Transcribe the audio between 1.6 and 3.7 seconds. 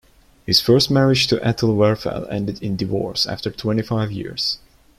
Werfel ended in divorce after